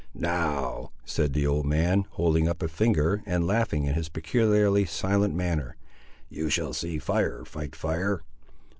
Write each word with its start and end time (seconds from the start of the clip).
"Now," 0.15 0.89
said 1.05 1.33
the 1.33 1.45
old 1.45 1.67
man, 1.67 2.05
holding 2.13 2.47
up 2.49 2.63
a 2.63 2.67
finger, 2.67 3.21
and 3.27 3.45
laughing 3.45 3.83
in 3.83 3.93
his 3.93 4.09
peculiarly 4.09 4.83
silent 4.83 5.35
manner, 5.35 5.75
"you 6.27 6.49
shall 6.49 6.73
see 6.73 6.97
fire 6.97 7.45
fight 7.45 7.75
fire! 7.75 8.23